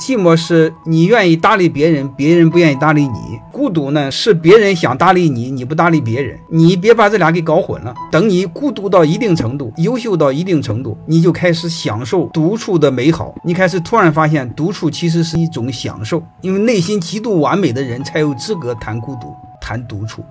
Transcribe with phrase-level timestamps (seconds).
[0.00, 3.40] 寂寞是你愿意搭理别人别人不愿意搭理你。
[3.52, 6.36] 孤独呢是别人想搭理你你不搭理别人。
[6.50, 7.94] 你别把这俩给搞混了。
[8.10, 13.32] 等你孤独到一定程度优秀到一定程度你就开始享受独处的美好。
[13.44, 20.24] 你开始突然发现独处其实是一种享受因为内心极度完美的人才有资格谈孤独谈独处。